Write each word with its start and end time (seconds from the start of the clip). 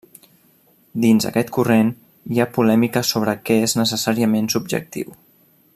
Dins 1.03 1.27
aquest 1.29 1.51
corrent 1.57 1.91
hi 2.37 2.41
ha 2.41 2.47
polèmica 2.55 3.05
sobre 3.11 3.37
què 3.51 3.59
és 3.67 3.79
necessàriament 3.81 4.49
subjectiu. 4.55 5.17